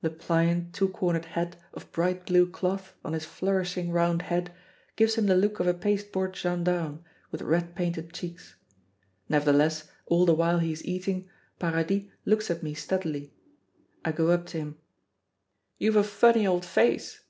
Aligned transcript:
The 0.00 0.08
pliant 0.08 0.72
two 0.72 0.88
cornered 0.88 1.26
hat 1.26 1.56
of 1.74 1.92
bright 1.92 2.24
blue 2.24 2.48
cloth 2.48 2.94
on 3.04 3.12
his 3.12 3.26
flourishing 3.26 3.92
round 3.92 4.22
head 4.22 4.54
gives 4.96 5.16
him 5.16 5.26
the 5.26 5.36
look 5.36 5.60
of 5.60 5.66
a 5.66 5.74
pasteboard 5.74 6.34
gendarme 6.34 7.04
with 7.30 7.42
red 7.42 7.74
painted 7.74 8.14
cheeks. 8.14 8.56
Nevertheless, 9.28 9.90
all 10.06 10.24
the 10.24 10.32
while 10.34 10.60
he 10.60 10.72
is 10.72 10.82
eating, 10.86 11.28
Paradis 11.58 12.04
looks 12.24 12.50
at 12.50 12.62
me 12.62 12.72
steadily. 12.72 13.34
I 14.02 14.12
go 14.12 14.30
up 14.30 14.46
to 14.46 14.56
him. 14.56 14.78
"You've 15.76 15.96
a 15.96 16.04
funny 16.04 16.46
old 16.46 16.64
face." 16.64 17.20